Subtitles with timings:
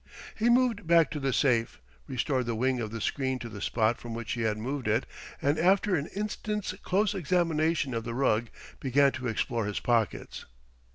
[0.35, 3.99] He moved back to the safe, restored the wing of the screen to the spot
[3.99, 5.05] from which he had moved it,
[5.39, 8.47] and after an instant's close examination of the rug,
[8.79, 10.45] began to explore his pockets.